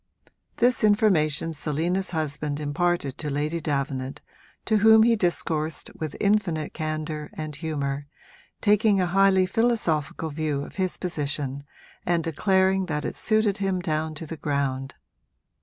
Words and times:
This 0.57 0.83
information 0.83 1.53
Selina's 1.53 2.09
husband 2.09 2.59
imparted 2.59 3.19
to 3.19 3.29
Lady 3.29 3.59
Davenant, 3.61 4.19
to 4.65 4.77
whom 4.77 5.03
he 5.03 5.15
discoursed 5.15 5.91
with 5.93 6.15
infinite 6.19 6.73
candour 6.73 7.29
and 7.35 7.55
humour, 7.55 8.07
taking 8.61 8.99
a 8.99 9.05
highly 9.05 9.45
philosophical 9.45 10.31
view 10.31 10.63
of 10.63 10.77
his 10.77 10.97
position 10.97 11.65
and 12.03 12.23
declaring 12.23 12.87
that 12.87 13.05
it 13.05 13.15
suited 13.15 13.59
him 13.59 13.79
down 13.79 14.15
to 14.15 14.25
the 14.25 14.37
ground. 14.37 14.95